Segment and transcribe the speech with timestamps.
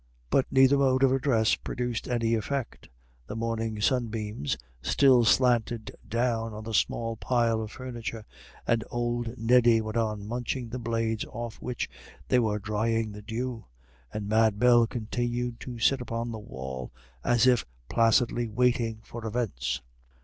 [0.31, 2.89] But neither mode of address produced any effect.
[3.27, 8.25] The morning sunbeams still slanted down on the small pile of furniture,
[8.65, 11.87] and old Neddy went on munching the blades off which
[12.29, 13.65] they were drying the dew,
[14.11, 16.91] and Mad Bell continued to sit upon the wall,
[17.23, 19.81] as if placidly waiting for events.